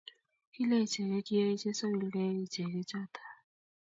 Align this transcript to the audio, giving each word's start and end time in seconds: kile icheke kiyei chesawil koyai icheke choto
kile 0.53 0.75
icheke 0.85 1.17
kiyei 1.27 1.59
chesawil 1.61 2.01
koyai 2.13 2.39
icheke 2.45 2.79
choto 2.89 3.21